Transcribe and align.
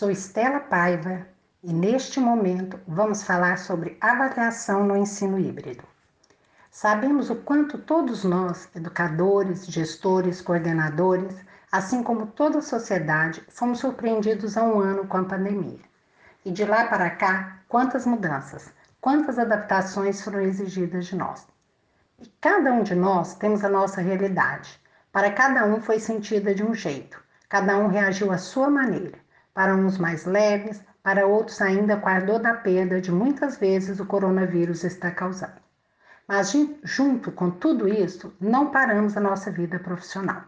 Sou 0.00 0.10
Estela 0.10 0.60
Paiva 0.60 1.26
e 1.62 1.70
neste 1.74 2.18
momento 2.20 2.80
vamos 2.88 3.22
falar 3.22 3.58
sobre 3.58 3.98
avaliação 4.00 4.82
no 4.82 4.96
ensino 4.96 5.38
híbrido. 5.38 5.84
Sabemos 6.70 7.28
o 7.28 7.36
quanto 7.36 7.76
todos 7.76 8.24
nós, 8.24 8.66
educadores, 8.74 9.66
gestores, 9.66 10.40
coordenadores, 10.40 11.36
assim 11.70 12.02
como 12.02 12.28
toda 12.28 12.60
a 12.60 12.62
sociedade, 12.62 13.44
fomos 13.50 13.80
surpreendidos 13.80 14.56
há 14.56 14.62
um 14.62 14.80
ano 14.80 15.06
com 15.06 15.18
a 15.18 15.24
pandemia. 15.24 15.80
E 16.46 16.50
de 16.50 16.64
lá 16.64 16.86
para 16.86 17.10
cá, 17.10 17.58
quantas 17.68 18.06
mudanças, 18.06 18.72
quantas 19.02 19.38
adaptações 19.38 20.24
foram 20.24 20.40
exigidas 20.40 21.04
de 21.04 21.16
nós. 21.16 21.46
E 22.18 22.26
cada 22.40 22.72
um 22.72 22.82
de 22.82 22.94
nós 22.94 23.34
temos 23.34 23.62
a 23.62 23.68
nossa 23.68 24.00
realidade. 24.00 24.80
Para 25.12 25.30
cada 25.30 25.66
um 25.66 25.78
foi 25.78 26.00
sentida 26.00 26.54
de 26.54 26.64
um 26.64 26.72
jeito, 26.72 27.22
cada 27.50 27.76
um 27.76 27.88
reagiu 27.88 28.32
à 28.32 28.38
sua 28.38 28.70
maneira. 28.70 29.19
Para 29.52 29.74
uns 29.74 29.98
mais 29.98 30.24
leves, 30.24 30.82
para 31.02 31.26
outros 31.26 31.60
ainda 31.60 31.96
com 31.96 32.08
a 32.08 32.20
dor 32.20 32.40
da 32.40 32.54
perda 32.54 33.00
de 33.00 33.10
muitas 33.10 33.56
vezes 33.56 33.98
o 33.98 34.06
coronavírus 34.06 34.84
está 34.84 35.10
causando. 35.10 35.60
Mas 36.28 36.54
junto 36.84 37.32
com 37.32 37.50
tudo 37.50 37.88
isso, 37.88 38.32
não 38.40 38.70
paramos 38.70 39.16
a 39.16 39.20
nossa 39.20 39.50
vida 39.50 39.78
profissional. 39.78 40.42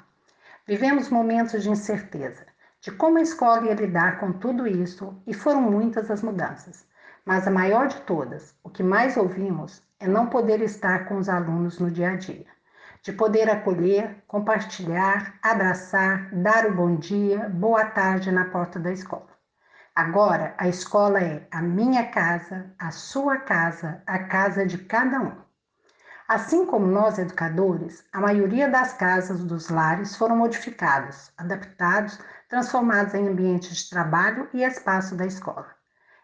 Vivemos 0.66 1.08
momentos 1.08 1.62
de 1.62 1.70
incerteza, 1.70 2.46
de 2.80 2.92
como 2.92 3.18
a 3.18 3.22
escola 3.22 3.66
ia 3.66 3.74
lidar 3.74 4.20
com 4.20 4.32
tudo 4.32 4.66
isso, 4.66 5.20
e 5.26 5.34
foram 5.34 5.62
muitas 5.62 6.10
as 6.10 6.22
mudanças. 6.22 6.86
Mas 7.24 7.46
a 7.48 7.50
maior 7.50 7.88
de 7.88 8.00
todas, 8.02 8.54
o 8.62 8.70
que 8.70 8.82
mais 8.82 9.16
ouvimos, 9.16 9.82
é 9.98 10.06
não 10.06 10.26
poder 10.26 10.60
estar 10.60 11.06
com 11.06 11.16
os 11.16 11.28
alunos 11.28 11.78
no 11.78 11.90
dia 11.90 12.10
a 12.10 12.16
dia 12.16 12.51
de 13.02 13.12
poder 13.12 13.50
acolher, 13.50 14.22
compartilhar, 14.28 15.34
abraçar, 15.42 16.30
dar 16.32 16.66
o 16.66 16.74
bom 16.74 16.94
dia, 16.94 17.48
boa 17.48 17.84
tarde 17.84 18.30
na 18.30 18.44
porta 18.44 18.78
da 18.78 18.92
escola. 18.92 19.26
Agora, 19.92 20.54
a 20.56 20.68
escola 20.68 21.20
é 21.20 21.46
a 21.50 21.60
minha 21.60 22.06
casa, 22.06 22.72
a 22.78 22.92
sua 22.92 23.38
casa, 23.38 24.02
a 24.06 24.20
casa 24.20 24.64
de 24.64 24.78
cada 24.78 25.20
um. 25.20 25.32
Assim 26.28 26.64
como 26.64 26.86
nós, 26.86 27.18
educadores, 27.18 28.04
a 28.12 28.20
maioria 28.20 28.68
das 28.68 28.92
casas 28.92 29.42
dos 29.42 29.68
lares 29.68 30.16
foram 30.16 30.36
modificados, 30.36 31.32
adaptados, 31.36 32.18
transformados 32.48 33.14
em 33.14 33.28
ambientes 33.28 33.78
de 33.78 33.90
trabalho 33.90 34.48
e 34.54 34.62
espaço 34.62 35.16
da 35.16 35.26
escola. 35.26 35.66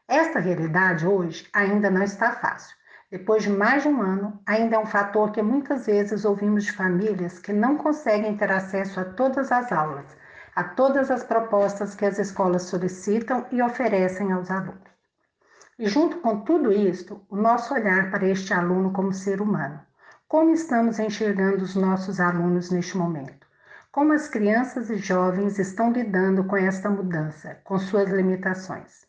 Esta 0.07 0.39
realidade 0.39 1.05
hoje 1.05 1.49
ainda 1.53 1.91
não 1.91 2.03
está 2.03 2.33
fácil, 2.33 2.75
depois 3.11 3.43
de 3.43 3.51
mais 3.51 3.83
de 3.83 3.89
um 3.89 4.03
ano, 4.03 4.39
ainda 4.45 4.77
é 4.77 4.79
um 4.79 4.85
fator 4.85 5.33
que 5.33 5.41
muitas 5.41 5.87
vezes 5.87 6.27
ouvimos 6.27 6.65
de 6.65 6.73
famílias 6.73 7.39
que 7.39 7.55
não 7.55 7.79
conseguem 7.79 8.37
ter 8.37 8.53
acesso 8.53 9.01
a 9.01 9.05
todas 9.05 9.51
as 9.51 9.73
aulas, 9.73 10.17
a 10.55 10.63
todas 10.63 11.11
as 11.11 11.25
propostas 11.25 11.95
que 11.95 12.05
as 12.05 12.19
escolas 12.19 12.65
solicitam 12.65 13.47
e 13.51 13.63
oferecem 13.63 14.31
aos 14.31 14.51
alunos. 14.51 14.89
E 15.79 15.89
junto 15.89 16.19
com 16.19 16.41
tudo 16.41 16.71
isto, 16.71 17.25
o 17.31 17.37
nosso 17.37 17.73
olhar 17.73 18.11
para 18.11 18.27
este 18.29 18.53
aluno 18.53 18.93
como 18.93 19.13
ser 19.13 19.41
humano. 19.41 19.81
Como 20.27 20.51
estamos 20.51 20.99
enxergando 20.99 21.65
os 21.65 21.75
nossos 21.75 22.21
alunos 22.21 22.71
neste 22.71 22.99
momento? 22.99 23.47
Como 23.91 24.13
as 24.13 24.29
crianças 24.29 24.91
e 24.91 24.97
jovens 24.97 25.59
estão 25.59 25.93
lidando 25.93 26.45
com 26.45 26.57
esta 26.57 26.91
mudança, 26.91 27.59
com 27.65 27.79
suas 27.79 28.11
limitações? 28.11 29.07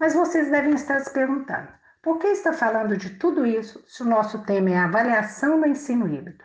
Mas 0.00 0.14
vocês 0.14 0.50
devem 0.50 0.74
estar 0.74 0.98
se 1.00 1.12
perguntando: 1.12 1.68
por 2.02 2.18
que 2.18 2.26
está 2.26 2.52
falando 2.52 2.96
de 2.96 3.10
tudo 3.10 3.46
isso 3.46 3.82
se 3.86 4.02
o 4.02 4.06
nosso 4.06 4.40
tema 4.40 4.70
é 4.70 4.76
avaliação 4.76 5.56
no 5.56 5.66
ensino 5.66 6.12
híbrido? 6.12 6.44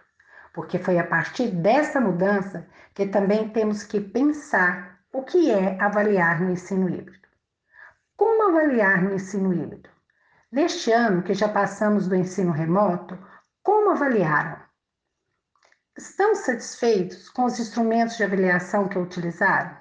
Porque 0.53 0.77
foi 0.77 0.99
a 0.99 1.03
partir 1.03 1.47
dessa 1.47 1.99
mudança 1.99 2.67
que 2.93 3.07
também 3.07 3.49
temos 3.49 3.83
que 3.83 3.99
pensar 3.99 4.99
o 5.11 5.23
que 5.23 5.49
é 5.49 5.81
avaliar 5.81 6.39
no 6.41 6.51
ensino 6.51 6.87
híbrido. 6.87 7.27
Como 8.15 8.49
avaliar 8.49 9.01
no 9.01 9.15
ensino 9.15 9.51
híbrido? 9.51 9.89
Neste 10.51 10.91
ano 10.91 11.23
que 11.23 11.33
já 11.33 11.49
passamos 11.49 12.07
do 12.07 12.15
ensino 12.15 12.51
remoto, 12.51 13.17
como 13.63 13.89
avaliaram? 13.89 14.59
Estão 15.97 16.35
satisfeitos 16.35 17.29
com 17.29 17.45
os 17.45 17.59
instrumentos 17.59 18.15
de 18.15 18.23
avaliação 18.23 18.87
que 18.87 18.99
utilizaram? 18.99 19.75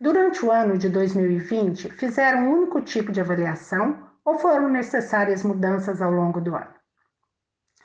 Durante 0.00 0.44
o 0.44 0.50
ano 0.50 0.76
de 0.76 0.88
2020, 0.88 1.90
fizeram 1.90 2.40
um 2.40 2.52
único 2.58 2.82
tipo 2.82 3.12
de 3.12 3.20
avaliação 3.20 4.13
ou 4.24 4.38
foram 4.38 4.68
necessárias 4.68 5.42
mudanças 5.42 6.00
ao 6.00 6.10
longo 6.10 6.40
do 6.40 6.54
ano? 6.54 6.74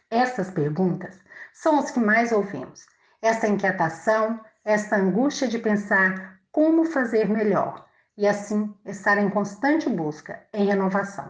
Estas 0.09 0.49
perguntas 0.49 1.19
são 1.53 1.77
as 1.79 1.91
que 1.91 1.99
mais 1.99 2.31
ouvimos. 2.31 2.85
Esta 3.21 3.47
inquietação, 3.47 4.39
esta 4.63 4.95
angústia 4.95 5.47
de 5.47 5.59
pensar 5.59 6.39
como 6.51 6.85
fazer 6.85 7.29
melhor 7.29 7.85
e 8.17 8.27
assim 8.27 8.73
estar 8.85 9.17
em 9.17 9.29
constante 9.29 9.89
busca, 9.89 10.45
em 10.53 10.65
renovação. 10.65 11.29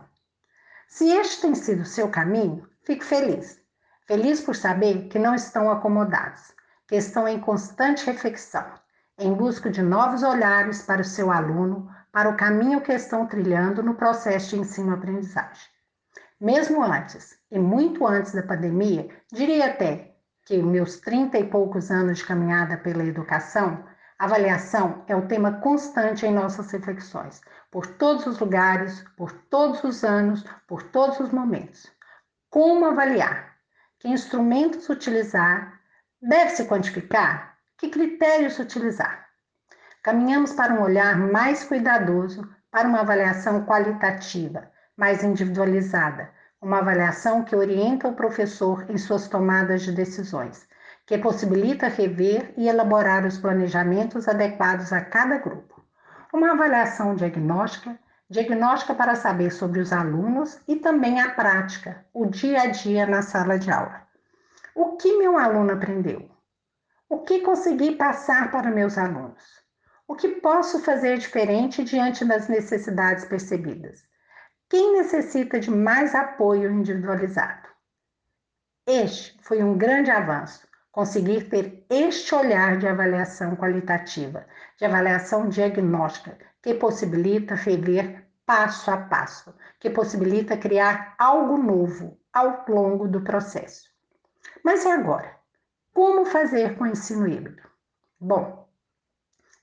Se 0.87 1.09
este 1.09 1.41
tem 1.41 1.53
sido 1.53 1.81
o 1.81 1.85
seu 1.85 2.09
caminho, 2.09 2.67
fique 2.83 3.05
feliz. 3.05 3.59
Feliz 4.07 4.41
por 4.41 4.55
saber 4.55 5.07
que 5.07 5.19
não 5.19 5.35
estão 5.35 5.69
acomodados, 5.69 6.51
que 6.87 6.95
estão 6.95 7.27
em 7.27 7.39
constante 7.39 8.05
reflexão, 8.05 8.65
em 9.19 9.33
busca 9.33 9.69
de 9.69 9.83
novos 9.83 10.23
olhares 10.23 10.81
para 10.81 11.01
o 11.01 11.05
seu 11.05 11.31
aluno, 11.31 11.93
para 12.11 12.29
o 12.29 12.37
caminho 12.37 12.81
que 12.81 12.93
estão 12.93 13.27
trilhando 13.27 13.83
no 13.83 13.95
processo 13.95 14.55
de 14.55 14.61
ensino-aprendizagem. 14.61 15.69
Mesmo 16.39 16.81
antes, 16.81 17.37
e 17.51 17.59
muito 17.59 18.07
antes 18.07 18.33
da 18.33 18.41
pandemia, 18.41 19.09
diria 19.31 19.67
até 19.67 20.15
que 20.45 20.57
meus 20.63 20.99
trinta 20.99 21.37
e 21.37 21.49
poucos 21.49 21.91
anos 21.91 22.19
de 22.19 22.25
caminhada 22.25 22.77
pela 22.77 23.03
educação, 23.03 23.85
avaliação 24.17 25.03
é 25.07 25.15
o 25.15 25.27
tema 25.27 25.59
constante 25.59 26.25
em 26.25 26.33
nossas 26.33 26.71
reflexões, 26.71 27.41
por 27.69 27.85
todos 27.85 28.25
os 28.25 28.39
lugares, 28.39 29.03
por 29.15 29.31
todos 29.31 29.83
os 29.83 30.03
anos, 30.03 30.43
por 30.67 30.81
todos 30.83 31.19
os 31.19 31.31
momentos. 31.31 31.91
Como 32.49 32.85
avaliar? 32.85 33.55
Que 33.99 34.07
instrumentos 34.07 34.89
utilizar? 34.89 35.79
Deve-se 36.21 36.65
quantificar? 36.65 37.57
Que 37.77 37.89
critérios 37.89 38.57
utilizar? 38.59 39.18
Caminhamos 40.09 40.53
para 40.53 40.73
um 40.73 40.81
olhar 40.81 41.15
mais 41.19 41.63
cuidadoso, 41.63 42.41
para 42.71 42.87
uma 42.87 43.01
avaliação 43.01 43.63
qualitativa, 43.63 44.67
mais 44.97 45.23
individualizada, 45.23 46.31
uma 46.59 46.79
avaliação 46.79 47.43
que 47.43 47.55
orienta 47.55 48.07
o 48.07 48.15
professor 48.15 48.89
em 48.89 48.97
suas 48.97 49.27
tomadas 49.27 49.83
de 49.83 49.91
decisões, 49.91 50.67
que 51.05 51.15
possibilita 51.19 51.87
rever 51.87 52.51
e 52.57 52.67
elaborar 52.67 53.23
os 53.23 53.37
planejamentos 53.37 54.27
adequados 54.27 54.91
a 54.91 54.99
cada 54.99 55.37
grupo. 55.37 55.79
Uma 56.33 56.53
avaliação 56.53 57.13
diagnóstica, 57.13 57.95
diagnóstica 58.27 58.95
para 58.95 59.13
saber 59.13 59.51
sobre 59.51 59.79
os 59.79 59.93
alunos 59.93 60.59
e 60.67 60.77
também 60.77 61.21
a 61.21 61.29
prática, 61.35 62.03
o 62.11 62.25
dia 62.25 62.63
a 62.63 62.65
dia 62.65 63.05
na 63.05 63.21
sala 63.21 63.59
de 63.59 63.69
aula. 63.69 64.07
O 64.73 64.97
que 64.97 65.19
meu 65.19 65.37
aluno 65.37 65.71
aprendeu? 65.71 66.27
O 67.07 67.19
que 67.19 67.41
consegui 67.41 67.95
passar 67.95 68.49
para 68.49 68.71
meus 68.71 68.97
alunos? 68.97 69.58
O 70.09 70.15
que 70.15 70.27
posso 70.27 70.79
fazer 70.79 71.19
diferente 71.19 71.83
diante 71.83 72.25
das 72.25 72.47
necessidades 72.47 73.25
percebidas? 73.25 74.03
Quem 74.67 74.93
necessita 74.93 75.59
de 75.59 75.69
mais 75.69 76.15
apoio 76.15 76.71
individualizado? 76.71 77.69
Este 78.87 79.37
foi 79.43 79.61
um 79.61 79.77
grande 79.77 80.09
avanço, 80.09 80.67
conseguir 80.91 81.47
ter 81.47 81.85
este 81.91 82.33
olhar 82.33 82.79
de 82.79 82.87
avaliação 82.87 83.55
qualitativa, 83.55 84.47
de 84.79 84.85
avaliação 84.85 85.47
diagnóstica, 85.47 86.35
que 86.63 86.73
possibilita 86.73 87.53
rever 87.53 88.27
passo 88.47 88.89
a 88.89 88.97
passo, 88.97 89.53
que 89.79 89.91
possibilita 89.91 90.57
criar 90.57 91.13
algo 91.19 91.55
novo 91.55 92.19
ao 92.33 92.65
longo 92.67 93.07
do 93.07 93.21
processo. 93.21 93.87
Mas 94.65 94.83
e 94.85 94.87
agora? 94.87 95.37
Como 95.93 96.25
fazer 96.25 96.75
com 96.79 96.85
o 96.85 96.87
ensino 96.87 97.27
híbrido? 97.27 97.61
Bom, 98.19 98.58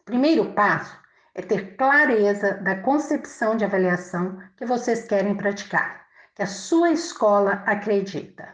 primeiro 0.06 0.53
passo 0.53 0.97
é 1.35 1.43
ter 1.43 1.76
clareza 1.76 2.55
da 2.62 2.76
concepção 2.76 3.56
de 3.56 3.64
avaliação 3.64 4.38
que 4.56 4.64
vocês 4.64 5.05
querem 5.05 5.37
praticar, 5.37 6.06
que 6.35 6.43
a 6.43 6.47
sua 6.47 6.93
escola 6.93 7.62
acredita. 7.67 8.49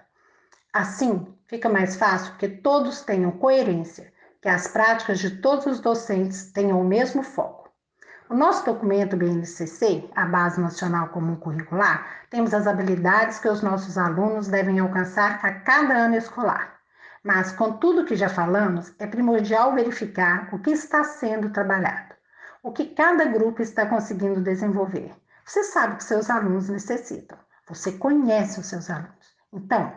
Assim, 0.72 1.32
fica 1.46 1.68
mais 1.68 1.94
fácil 1.94 2.34
que 2.36 2.48
todos 2.48 3.02
tenham 3.02 3.30
coerência, 3.32 4.10
que 4.40 4.48
as 4.48 4.66
práticas 4.66 5.20
de 5.20 5.42
todos 5.42 5.66
os 5.66 5.78
docentes 5.78 6.50
tenham 6.50 6.80
o 6.80 6.84
mesmo 6.84 7.22
foco. 7.22 7.70
O 8.30 8.34
nosso 8.34 8.64
documento 8.64 9.14
BNCC, 9.14 10.08
a 10.16 10.24
Base 10.24 10.58
Nacional 10.58 11.08
Comum 11.10 11.36
Curricular, 11.36 12.24
temos 12.30 12.54
as 12.54 12.66
habilidades 12.66 13.38
que 13.38 13.48
os 13.48 13.60
nossos 13.60 13.98
alunos 13.98 14.48
devem 14.48 14.78
alcançar 14.78 15.38
a 15.44 15.52
cada 15.52 15.94
ano 15.94 16.16
escolar. 16.16 16.81
Mas, 17.22 17.52
com 17.52 17.74
tudo 17.74 18.04
que 18.04 18.16
já 18.16 18.28
falamos, 18.28 18.92
é 18.98 19.06
primordial 19.06 19.74
verificar 19.74 20.48
o 20.52 20.58
que 20.58 20.70
está 20.70 21.04
sendo 21.04 21.50
trabalhado, 21.50 22.14
o 22.62 22.72
que 22.72 22.86
cada 22.86 23.24
grupo 23.26 23.62
está 23.62 23.86
conseguindo 23.86 24.40
desenvolver. 24.40 25.14
Você 25.44 25.62
sabe 25.64 25.96
que 25.96 26.04
seus 26.04 26.28
alunos 26.28 26.68
necessitam, 26.68 27.38
você 27.68 27.92
conhece 27.92 28.58
os 28.58 28.66
seus 28.66 28.90
alunos. 28.90 29.36
Então, 29.52 29.92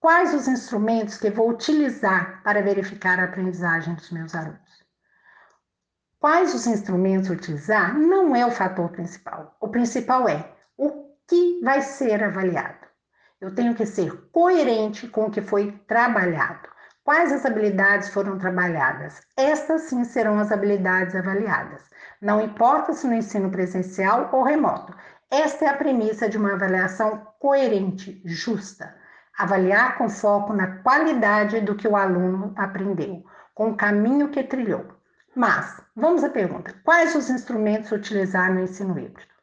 quais 0.00 0.34
os 0.34 0.48
instrumentos 0.48 1.16
que 1.16 1.30
vou 1.30 1.48
utilizar 1.50 2.42
para 2.42 2.62
verificar 2.62 3.20
a 3.20 3.24
aprendizagem 3.24 3.94
dos 3.94 4.10
meus 4.10 4.34
alunos? 4.34 4.84
quais 6.24 6.54
os 6.54 6.66
instrumentos 6.66 7.28
utilizar 7.28 7.94
não 7.94 8.34
é 8.34 8.46
o 8.46 8.50
fator 8.50 8.88
principal. 8.88 9.54
O 9.60 9.68
principal 9.68 10.26
é 10.26 10.54
o 10.74 10.90
que 11.28 11.60
vai 11.62 11.82
ser 11.82 12.24
avaliado. 12.24 12.83
Eu 13.40 13.54
tenho 13.54 13.74
que 13.74 13.84
ser 13.84 14.12
coerente 14.32 15.08
com 15.08 15.26
o 15.26 15.30
que 15.30 15.42
foi 15.42 15.72
trabalhado. 15.86 16.68
Quais 17.04 17.30
as 17.32 17.44
habilidades 17.44 18.08
foram 18.08 18.38
trabalhadas? 18.38 19.20
Estas 19.36 19.82
sim 19.82 20.04
serão 20.04 20.38
as 20.38 20.50
habilidades 20.50 21.14
avaliadas. 21.14 21.82
Não 22.22 22.40
importa 22.40 22.94
se 22.94 23.06
no 23.06 23.12
ensino 23.12 23.50
presencial 23.50 24.30
ou 24.32 24.42
remoto. 24.42 24.94
Esta 25.30 25.66
é 25.66 25.68
a 25.68 25.76
premissa 25.76 26.28
de 26.28 26.38
uma 26.38 26.54
avaliação 26.54 27.26
coerente, 27.38 28.22
justa. 28.24 28.94
Avaliar 29.36 29.98
com 29.98 30.08
foco 30.08 30.52
na 30.52 30.78
qualidade 30.78 31.60
do 31.60 31.74
que 31.74 31.88
o 31.88 31.96
aluno 31.96 32.54
aprendeu, 32.56 33.24
com 33.52 33.70
o 33.70 33.76
caminho 33.76 34.30
que 34.30 34.44
trilhou. 34.44 34.86
Mas, 35.34 35.82
vamos 35.94 36.22
à 36.22 36.30
pergunta: 36.30 36.72
quais 36.84 37.14
os 37.14 37.28
instrumentos 37.28 37.90
utilizar 37.90 38.54
no 38.54 38.60
ensino 38.60 38.98
híbrido? 38.98 39.33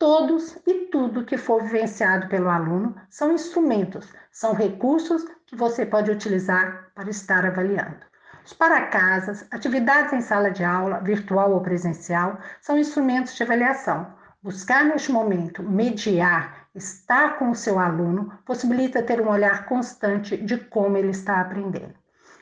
Todos 0.00 0.56
e 0.66 0.86
tudo 0.86 1.26
que 1.26 1.36
for 1.36 1.62
vivenciado 1.62 2.26
pelo 2.28 2.48
aluno 2.48 2.96
são 3.10 3.34
instrumentos, 3.34 4.10
são 4.32 4.54
recursos 4.54 5.26
que 5.44 5.54
você 5.54 5.84
pode 5.84 6.10
utilizar 6.10 6.90
para 6.94 7.10
estar 7.10 7.44
avaliando. 7.44 7.98
Os 8.42 8.54
para-casas, 8.54 9.46
atividades 9.50 10.14
em 10.14 10.22
sala 10.22 10.50
de 10.50 10.64
aula, 10.64 11.00
virtual 11.00 11.52
ou 11.52 11.60
presencial, 11.60 12.38
são 12.62 12.78
instrumentos 12.78 13.36
de 13.36 13.42
avaliação. 13.42 14.10
Buscar 14.42 14.86
neste 14.86 15.12
momento 15.12 15.62
mediar, 15.62 16.66
estar 16.74 17.38
com 17.38 17.50
o 17.50 17.54
seu 17.54 17.78
aluno, 17.78 18.32
possibilita 18.46 19.02
ter 19.02 19.20
um 19.20 19.28
olhar 19.28 19.66
constante 19.66 20.34
de 20.38 20.56
como 20.56 20.96
ele 20.96 21.10
está 21.10 21.42
aprendendo. 21.42 21.92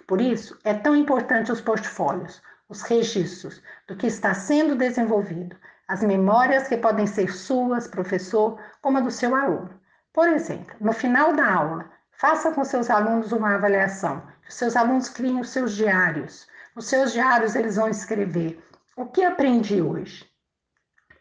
Por 0.07 0.21
isso, 0.21 0.57
é 0.63 0.75
tão 0.75 0.95
importante 0.95 1.51
os 1.51 1.61
portfólios, 1.61 2.41
os 2.69 2.83
registros 2.83 3.61
do 3.89 3.97
que 3.97 4.07
está 4.07 4.33
sendo 4.33 4.77
desenvolvido, 4.77 5.57
as 5.88 6.02
memórias 6.02 6.69
que 6.69 6.76
podem 6.76 7.06
ser 7.06 7.32
suas, 7.32 7.88
professor, 7.88 8.61
como 8.82 8.99
a 8.99 9.00
do 9.00 9.11
seu 9.11 9.35
aluno. 9.35 9.70
Por 10.12 10.29
exemplo, 10.29 10.76
no 10.79 10.93
final 10.93 11.35
da 11.35 11.50
aula, 11.50 11.90
faça 12.12 12.52
com 12.52 12.62
seus 12.62 12.90
alunos 12.90 13.32
uma 13.32 13.55
avaliação, 13.55 14.23
que 14.43 14.50
os 14.50 14.55
seus 14.55 14.76
alunos 14.76 15.08
criem 15.08 15.40
os 15.40 15.49
seus 15.49 15.75
diários. 15.75 16.46
Nos 16.76 16.87
seus 16.87 17.12
diários 17.12 17.56
eles 17.56 17.76
vão 17.76 17.88
escrever 17.88 18.62
o 18.96 19.06
que 19.06 19.25
aprendi 19.25 19.81
hoje, 19.81 20.29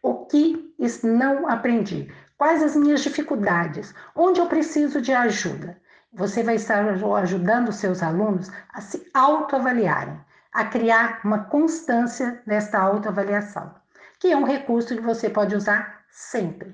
o 0.03 0.25
que 0.25 0.75
não 1.01 1.47
aprendi, 1.47 2.13
quais 2.37 2.61
as 2.61 2.75
minhas 2.75 3.01
dificuldades, 3.01 3.95
onde 4.13 4.41
eu 4.41 4.47
preciso 4.47 5.01
de 5.01 5.13
ajuda. 5.13 5.79
Você 6.11 6.43
vai 6.43 6.55
estar 6.55 6.85
ajudando 6.85 7.69
os 7.69 7.77
seus 7.77 8.03
alunos 8.03 8.51
a 8.73 8.81
se 8.81 9.09
autoavaliarem, 9.13 10.19
a 10.51 10.65
criar 10.65 11.21
uma 11.23 11.45
constância 11.45 12.41
nesta 12.45 12.79
autoavaliação 12.79 13.73
que 14.19 14.31
é 14.31 14.37
um 14.37 14.43
recurso 14.43 14.95
que 14.95 15.01
você 15.01 15.29
pode 15.29 15.55
usar 15.55 16.03
sempre. 16.09 16.73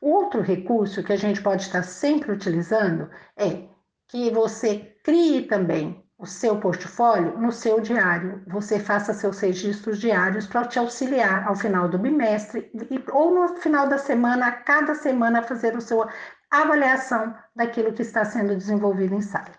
Outro 0.00 0.40
recurso 0.40 1.02
que 1.02 1.12
a 1.12 1.16
gente 1.16 1.42
pode 1.42 1.62
estar 1.62 1.82
sempre 1.82 2.32
utilizando 2.32 3.10
é 3.36 3.68
que 4.08 4.30
você 4.30 4.96
crie 5.04 5.42
também 5.42 6.04
o 6.18 6.26
seu 6.26 6.58
portfólio 6.58 7.38
no 7.38 7.50
seu 7.50 7.80
diário. 7.80 8.42
Você 8.46 8.78
faça 8.78 9.14
seus 9.14 9.40
registros 9.40 9.98
diários 9.98 10.46
para 10.46 10.66
te 10.66 10.78
auxiliar 10.78 11.46
ao 11.46 11.54
final 11.54 11.88
do 11.88 11.98
bimestre 11.98 12.70
ou 13.12 13.34
no 13.34 13.56
final 13.56 13.88
da 13.88 13.98
semana, 13.98 14.48
a 14.48 14.52
cada 14.52 14.94
semana, 14.94 15.42
fazer 15.42 15.74
a 15.74 15.80
sua 15.80 16.08
avaliação 16.50 17.34
daquilo 17.54 17.92
que 17.92 18.02
está 18.02 18.24
sendo 18.24 18.56
desenvolvido 18.56 19.14
em 19.14 19.22
sala. 19.22 19.52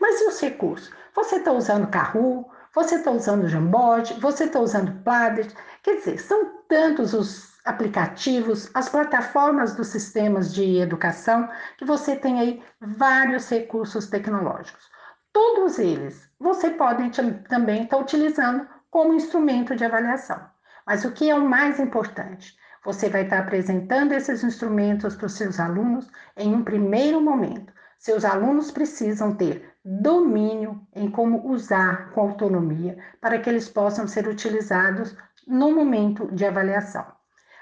Mas 0.00 0.20
e 0.20 0.26
os 0.26 0.40
recursos? 0.40 0.90
Você 1.14 1.36
está 1.36 1.52
usando 1.52 1.86
Kahoot, 1.86 2.48
você 2.74 2.96
está 2.96 3.10
usando 3.10 3.48
Jamboard, 3.48 4.14
você 4.20 4.44
está 4.44 4.58
usando 4.58 5.02
Pladet. 5.04 5.54
Quer 5.82 5.96
dizer, 5.96 6.18
são 6.18 6.58
tantos 6.68 7.14
os 7.14 7.54
aplicativos, 7.64 8.68
as 8.74 8.88
plataformas 8.88 9.74
dos 9.74 9.86
sistemas 9.86 10.52
de 10.52 10.78
educação, 10.78 11.48
que 11.78 11.84
você 11.84 12.16
tem 12.16 12.40
aí 12.40 12.62
vários 12.80 13.48
recursos 13.48 14.08
tecnológicos. 14.08 14.90
Todos 15.32 15.78
eles 15.78 16.28
você 16.38 16.70
pode 16.70 17.10
também 17.48 17.84
estar 17.84 17.96
tá 17.96 18.02
utilizando 18.02 18.68
como 18.90 19.14
instrumento 19.14 19.74
de 19.74 19.84
avaliação. 19.84 20.40
Mas 20.86 21.04
o 21.04 21.12
que 21.12 21.30
é 21.30 21.34
o 21.34 21.48
mais 21.48 21.80
importante? 21.80 22.56
Você 22.84 23.08
vai 23.08 23.22
estar 23.22 23.36
tá 23.36 23.42
apresentando 23.42 24.12
esses 24.12 24.44
instrumentos 24.44 25.16
para 25.16 25.26
os 25.26 25.32
seus 25.32 25.58
alunos 25.58 26.10
em 26.36 26.54
um 26.54 26.62
primeiro 26.62 27.20
momento. 27.20 27.72
Seus 27.98 28.24
alunos 28.24 28.70
precisam 28.70 29.34
ter 29.34 29.73
domínio 29.84 30.80
em 30.94 31.10
como 31.10 31.46
usar 31.46 32.10
com 32.12 32.22
autonomia 32.22 32.96
para 33.20 33.38
que 33.38 33.50
eles 33.50 33.68
possam 33.68 34.06
ser 34.08 34.26
utilizados 34.26 35.14
no 35.46 35.74
momento 35.74 36.26
de 36.32 36.46
avaliação. 36.46 37.04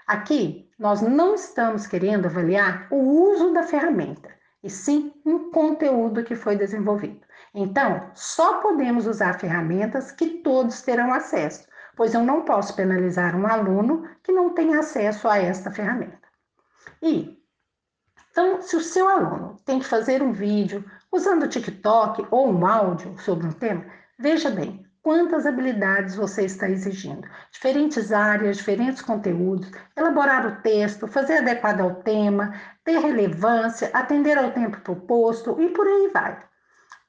Aqui, 0.07 0.71
nós 0.79 1.01
não 1.01 1.35
estamos 1.35 1.87
querendo 1.87 2.27
avaliar 2.27 2.87
o 2.91 2.97
uso 2.97 3.53
da 3.53 3.63
ferramenta, 3.63 4.31
e 4.63 4.71
sim 4.71 5.13
um 5.27 5.51
conteúdo 5.51 6.23
que 6.23 6.37
foi 6.37 6.57
desenvolvido. 6.57 7.21
Então, 7.55 8.11
só 8.15 8.61
podemos 8.61 9.07
usar 9.07 9.39
ferramentas 9.39 10.13
que 10.13 10.43
todos 10.43 10.83
terão 10.83 11.13
acesso, 11.13 11.67
pois 11.97 12.15
eu 12.15 12.23
não 12.23 12.43
posso 12.43 12.75
penalizar 12.75 13.37
um 13.37 13.47
aluno 13.47 14.09
que 14.23 14.33
não 14.33 14.55
tem 14.55 14.75
acesso 14.75 15.29
a 15.29 15.39
esta 15.39 15.71
ferramenta. 15.71 16.29
E 17.03 17.42
então, 18.33 18.63
se 18.63 18.75
o 18.75 18.81
seu 18.81 19.11
aluno 19.11 19.59
tem 19.63 19.79
que 19.79 19.85
fazer 19.85 20.23
um 20.23 20.33
vídeo 20.33 20.83
usando 21.13 21.43
o 21.43 21.49
TikTok 21.49 22.27
ou 22.31 22.51
um 22.51 22.67
áudio 22.67 23.15
sobre 23.19 23.47
um 23.47 23.53
tema, 23.53 23.85
veja 24.19 24.51
bem 24.51 24.87
quantas 25.03 25.45
habilidades 25.45 26.15
você 26.15 26.47
está 26.47 26.67
exigindo. 26.67 27.29
Diferentes 27.51 28.11
áreas, 28.11 28.57
diferentes 28.57 29.03
conteúdos, 29.03 29.71
elaborar 29.95 30.47
o 30.47 30.63
texto, 30.63 31.07
fazer 31.07 31.39
adequado 31.39 31.83
ao 31.83 31.97
tema, 31.97 32.59
ter 32.83 32.99
relevância, 32.99 33.91
atender 33.93 34.39
ao 34.39 34.51
tempo 34.53 34.81
proposto 34.81 35.61
e 35.61 35.69
por 35.69 35.87
aí 35.87 36.11
vai. 36.15 36.43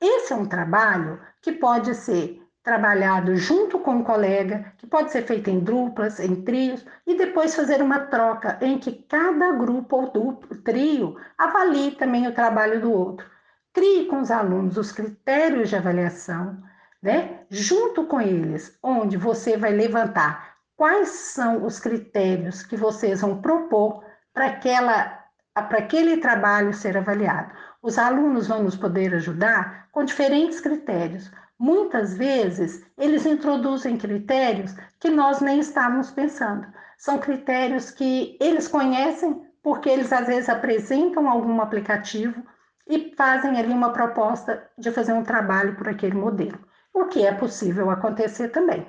Esse 0.01 0.33
é 0.33 0.35
um 0.35 0.45
trabalho 0.45 1.21
que 1.41 1.53
pode 1.53 1.95
ser 1.95 2.42
trabalhado 2.63 3.35
junto 3.35 3.77
com 3.79 3.95
um 3.95 4.03
colega, 4.03 4.73
que 4.77 4.87
pode 4.87 5.11
ser 5.11 5.23
feito 5.23 5.49
em 5.49 5.59
duplas, 5.59 6.19
em 6.19 6.43
trios, 6.43 6.85
e 7.05 7.17
depois 7.17 7.55
fazer 7.55 7.81
uma 7.81 7.99
troca 7.99 8.57
em 8.61 8.77
que 8.77 8.93
cada 8.93 9.51
grupo 9.51 9.97
ou 9.97 10.11
duplo, 10.11 10.57
trio 10.63 11.17
avalie 11.37 11.91
também 11.91 12.25
o 12.25 12.33
trabalho 12.33 12.79
do 12.79 12.91
outro. 12.91 13.29
Crie 13.73 14.05
com 14.05 14.21
os 14.21 14.31
alunos 14.31 14.77
os 14.77 14.91
critérios 14.91 15.69
de 15.69 15.75
avaliação, 15.75 16.61
né? 17.01 17.39
Junto 17.49 18.05
com 18.05 18.21
eles, 18.21 18.77
onde 18.81 19.17
você 19.17 19.57
vai 19.57 19.71
levantar 19.73 20.53
quais 20.77 21.09
são 21.09 21.65
os 21.65 21.79
critérios 21.79 22.63
que 22.63 22.77
vocês 22.77 23.21
vão 23.21 23.41
propor 23.41 24.03
para 24.33 24.47
aquela 24.47 25.19
para 25.53 25.79
aquele 25.79 26.17
trabalho 26.17 26.73
ser 26.73 26.97
avaliado. 26.97 27.51
Os 27.81 27.99
alunos 27.99 28.47
vão 28.47 28.63
nos 28.63 28.75
poder 28.75 29.13
ajudar 29.13 29.87
com 29.91 30.03
diferentes 30.03 30.59
critérios. 30.59 31.31
Muitas 31.59 32.17
vezes, 32.17 32.85
eles 32.97 33.25
introduzem 33.25 33.97
critérios 33.97 34.73
que 34.99 35.09
nós 35.09 35.39
nem 35.39 35.59
estávamos 35.59 36.11
pensando. 36.11 36.67
São 36.97 37.19
critérios 37.19 37.91
que 37.91 38.37
eles 38.39 38.67
conhecem 38.67 39.41
porque 39.61 39.89
eles 39.89 40.11
às 40.11 40.27
vezes 40.27 40.49
apresentam 40.49 41.29
algum 41.29 41.61
aplicativo 41.61 42.43
e 42.87 43.13
fazem 43.15 43.57
ali 43.57 43.71
uma 43.71 43.93
proposta 43.93 44.69
de 44.77 44.91
fazer 44.91 45.13
um 45.13 45.23
trabalho 45.23 45.75
por 45.75 45.87
aquele 45.87 46.15
modelo, 46.15 46.59
o 46.93 47.05
que 47.05 47.25
é 47.25 47.33
possível 47.33 47.89
acontecer 47.89 48.49
também. 48.49 48.85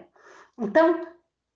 Então, 0.59 1.06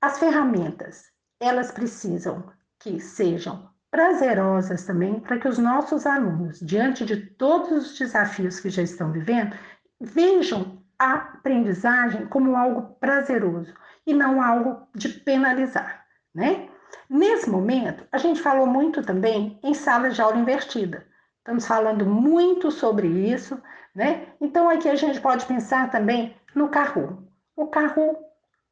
as 0.00 0.18
ferramentas, 0.18 1.06
elas 1.40 1.72
precisam 1.72 2.50
que 2.78 3.00
sejam 3.00 3.68
prazerosas 3.90 4.84
também 4.84 5.18
para 5.18 5.38
que 5.38 5.48
os 5.48 5.58
nossos 5.58 6.06
alunos, 6.06 6.60
diante 6.60 7.04
de 7.04 7.16
todos 7.16 7.70
os 7.72 7.98
desafios 7.98 8.60
que 8.60 8.70
já 8.70 8.82
estão 8.82 9.10
vivendo, 9.10 9.56
vejam 10.00 10.82
a 10.98 11.14
aprendizagem 11.14 12.26
como 12.26 12.56
algo 12.56 12.96
prazeroso 12.98 13.72
e 14.06 14.12
não 14.12 14.42
algo 14.42 14.88
de 14.94 15.08
penalizar, 15.08 16.04
né? 16.34 16.68
Nesse 17.08 17.48
momento, 17.48 18.06
a 18.10 18.18
gente 18.18 18.40
falou 18.40 18.66
muito 18.66 19.02
também 19.02 19.58
em 19.62 19.74
sala 19.74 20.10
de 20.10 20.20
aula 20.20 20.38
invertida. 20.38 21.06
Estamos 21.38 21.66
falando 21.66 22.04
muito 22.04 22.70
sobre 22.70 23.06
isso, 23.06 23.60
né? 23.94 24.26
Então 24.40 24.68
aqui 24.68 24.88
a 24.88 24.94
gente 24.94 25.20
pode 25.20 25.46
pensar 25.46 25.90
também 25.90 26.36
no 26.54 26.68
Kahoot. 26.68 27.16
O 27.56 27.66
Kahoot 27.68 28.18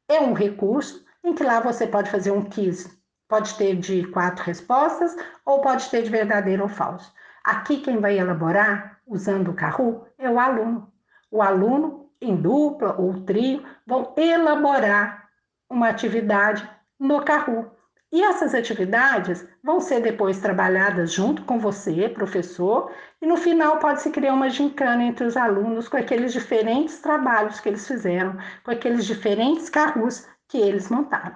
é 0.07 0.19
um 0.19 0.33
recurso 0.33 1.05
em 1.23 1.33
que 1.33 1.43
lá 1.43 1.59
você 1.59 1.87
pode 1.87 2.09
fazer 2.09 2.31
um 2.31 2.43
quiz. 2.43 2.95
Pode 3.27 3.55
ter 3.55 3.75
de 3.75 4.05
quatro 4.07 4.43
respostas 4.43 5.15
ou 5.45 5.61
pode 5.61 5.89
ter 5.89 6.03
de 6.03 6.09
verdadeiro 6.09 6.63
ou 6.63 6.69
falso. 6.69 7.13
Aqui 7.43 7.81
quem 7.81 7.99
vai 7.99 8.17
elaborar 8.17 8.99
usando 9.05 9.49
o 9.49 9.53
Kahoot 9.53 10.09
é 10.17 10.29
o 10.29 10.39
aluno. 10.39 10.91
O 11.31 11.41
aluno 11.41 12.06
em 12.21 12.35
dupla 12.35 12.95
ou 12.99 13.21
trio, 13.21 13.63
vão 13.85 14.13
elaborar 14.17 15.29
uma 15.69 15.89
atividade 15.89 16.67
no 16.99 17.23
Kahoot. 17.23 17.69
E 18.11 18.23
essas 18.23 18.55
atividades 18.55 19.45
vão 19.61 19.81
ser 19.81 20.01
depois 20.01 20.39
trabalhadas 20.39 21.11
junto 21.11 21.43
com 21.43 21.59
você, 21.59 22.07
professor, 22.07 22.89
e 23.21 23.27
no 23.27 23.35
final 23.35 23.79
pode-se 23.79 24.09
criar 24.11 24.33
uma 24.33 24.49
gincana 24.49 25.03
entre 25.03 25.25
os 25.25 25.35
alunos 25.35 25.89
com 25.89 25.97
aqueles 25.97 26.31
diferentes 26.31 26.99
trabalhos 26.99 27.59
que 27.59 27.67
eles 27.67 27.85
fizeram, 27.85 28.37
com 28.63 28.71
aqueles 28.71 29.05
diferentes 29.05 29.69
carros 29.69 30.25
que 30.47 30.57
eles 30.57 30.89
montaram. 30.89 31.35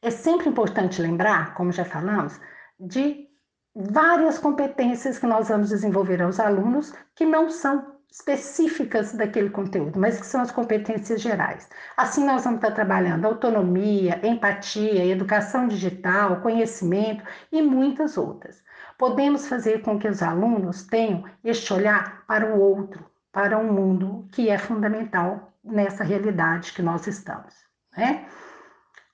É 0.00 0.10
sempre 0.10 0.48
importante 0.48 1.02
lembrar, 1.02 1.54
como 1.54 1.70
já 1.70 1.84
falamos, 1.84 2.40
de 2.80 3.28
várias 3.74 4.38
competências 4.38 5.18
que 5.18 5.26
nós 5.26 5.48
vamos 5.48 5.68
desenvolver 5.68 6.22
aos 6.22 6.40
alunos 6.40 6.94
que 7.14 7.26
não 7.26 7.50
são 7.50 7.95
específicas 8.10 9.12
daquele 9.12 9.50
conteúdo, 9.50 9.98
mas 9.98 10.18
que 10.18 10.26
são 10.26 10.40
as 10.40 10.50
competências 10.50 11.20
gerais. 11.20 11.68
Assim, 11.96 12.24
nós 12.24 12.44
vamos 12.44 12.58
estar 12.58 12.72
trabalhando 12.72 13.26
autonomia, 13.26 14.20
empatia, 14.26 15.04
educação 15.04 15.68
digital, 15.68 16.40
conhecimento 16.40 17.22
e 17.52 17.60
muitas 17.60 18.16
outras. 18.16 18.62
Podemos 18.98 19.46
fazer 19.46 19.82
com 19.82 19.98
que 19.98 20.08
os 20.08 20.22
alunos 20.22 20.84
tenham 20.84 21.24
este 21.44 21.72
olhar 21.72 22.24
para 22.26 22.54
o 22.54 22.60
outro, 22.60 23.04
para 23.30 23.58
um 23.58 23.70
mundo 23.72 24.26
que 24.32 24.48
é 24.48 24.56
fundamental 24.56 25.52
nessa 25.62 26.02
realidade 26.02 26.72
que 26.72 26.80
nós 26.80 27.06
estamos. 27.06 27.54
Né? 27.96 28.26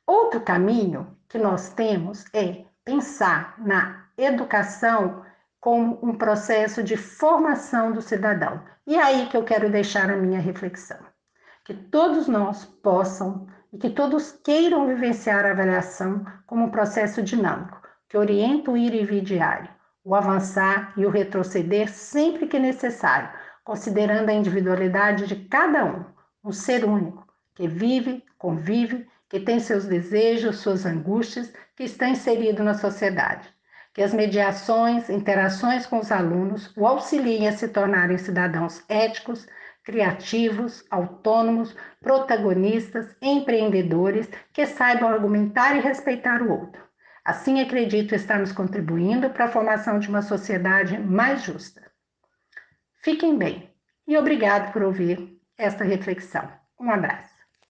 Outro 0.07 0.41
caminho 0.41 1.17
que 1.29 1.39
nós 1.39 1.71
temos 1.71 2.25
é 2.33 2.65
pensar 2.85 3.55
na 3.59 4.05
educação 4.17 5.25
como 5.63 5.97
um 6.03 6.19
processo 6.19 6.83
de 6.83 6.97
formação 6.97 7.93
do 7.93 8.03
cidadão. 8.03 8.61
E 8.85 8.97
é 8.97 9.01
aí 9.01 9.27
que 9.29 9.37
eu 9.37 9.45
quero 9.45 9.71
deixar 9.71 10.11
a 10.11 10.17
minha 10.17 10.41
reflexão. 10.41 10.99
Que 11.65 11.73
todos 11.73 12.27
nós 12.27 12.65
possam 12.65 13.47
e 13.73 13.79
que 13.79 13.89
todos 13.89 14.33
queiram 14.33 14.89
vivenciar 14.89 15.47
a 15.47 15.53
avaliação 15.53 16.27
como 16.49 16.65
um 16.65 16.71
processo 16.71 17.23
dinâmico, 17.23 17.81
que 18.09 18.19
orienta 18.19 18.73
o 18.73 18.77
ir 18.77 18.93
e 18.93 19.05
vir 19.05 19.23
diário, 19.23 19.71
o 20.05 20.17
avançar 20.17 20.93
e 20.97 21.07
o 21.07 21.11
retroceder 21.11 21.89
sempre 21.89 22.49
que 22.49 22.59
necessário, 22.59 23.31
considerando 23.63 24.31
a 24.31 24.35
individualidade 24.35 25.29
de 25.29 25.37
cada 25.45 25.85
um, 25.85 26.05
um 26.45 26.51
ser 26.51 26.85
único, 26.85 27.25
que 27.55 27.69
vive, 27.69 28.25
convive, 28.37 29.07
que 29.29 29.39
tem 29.39 29.61
seus 29.61 29.85
desejos, 29.85 30.59
suas 30.59 30.85
angústias, 30.85 31.53
que 31.77 31.85
está 31.85 32.09
inserido 32.09 32.65
na 32.65 32.75
sociedade 32.75 33.49
que 33.95 34.03
as 34.03 34.15
mediações, 34.15 35.11
interações 35.11 35.87
com 35.87 35.99
os 35.99 36.11
alunos 36.11 36.73
o 36.77 36.87
auxiliem 36.87 37.49
a 37.49 37.53
se 37.53 37.69
tornarem 37.69 38.17
cidadãos 38.19 38.83
éticos, 38.89 39.47
criativos, 39.85 40.85
autônomos, 40.91 41.77
protagonistas, 42.01 43.15
empreendedores, 43.21 44.29
que 44.53 44.65
saibam 44.65 45.09
argumentar 45.09 45.77
e 45.77 45.81
respeitar 45.81 46.43
o 46.43 46.51
outro. 46.51 46.83
Assim, 47.25 47.61
acredito 47.61 48.15
estarmos 48.15 48.53
contribuindo 48.53 49.31
para 49.31 49.45
a 49.45 49.51
formação 49.51 49.99
de 49.99 50.09
uma 50.09 50.23
sociedade 50.23 50.99
mais 50.99 51.43
justa. 51.43 51.83
Fiquem 53.03 53.37
bem 53.37 53.71
e 54.07 54.17
obrigado 54.17 54.73
por 54.73 54.83
ouvir 54.83 55.39
esta 55.57 55.85
reflexão. 55.85 56.51
Um 56.81 56.91
abraço. 56.91 57.32